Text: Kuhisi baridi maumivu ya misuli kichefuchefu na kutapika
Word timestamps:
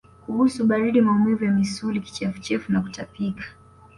Kuhisi 0.25 0.63
baridi 0.63 1.01
maumivu 1.01 1.45
ya 1.45 1.51
misuli 1.51 2.01
kichefuchefu 2.01 2.71
na 2.71 2.81
kutapika 2.81 3.43